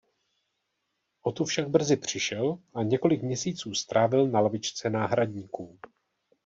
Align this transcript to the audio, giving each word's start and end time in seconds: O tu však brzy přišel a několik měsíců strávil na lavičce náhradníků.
O 1.23 1.31
tu 1.31 1.45
však 1.45 1.69
brzy 1.69 1.97
přišel 1.97 2.57
a 2.73 2.83
několik 2.83 3.21
měsíců 3.21 3.73
strávil 3.73 4.27
na 4.27 4.39
lavičce 4.39 4.89
náhradníků. 4.89 5.79